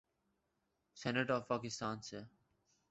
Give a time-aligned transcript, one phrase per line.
[0.97, 2.19] Senate of Pakistan سے۔